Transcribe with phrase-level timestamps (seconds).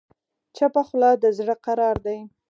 [0.55, 2.19] چپه خوله، د زړه قرار دی.